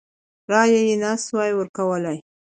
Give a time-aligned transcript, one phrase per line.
[0.51, 2.17] رایه یې نه سوای ورکولای.